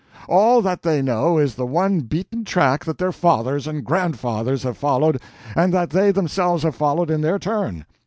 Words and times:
All 0.27 0.63
that 0.63 0.81
they 0.81 1.03
know 1.03 1.37
is 1.37 1.53
the 1.53 1.65
one 1.67 1.99
beaten 1.99 2.43
track 2.43 2.85
that 2.85 2.97
their 2.97 3.11
fathers 3.11 3.67
and 3.67 3.85
grandfathers 3.85 4.63
have 4.63 4.75
followed 4.75 5.21
and 5.55 5.71
that 5.75 5.91
they 5.91 6.09
themselves 6.11 6.63
have 6.63 6.73
followed 6.75 7.11
in 7.11 7.21
their 7.21 7.37
turn. 7.37 7.85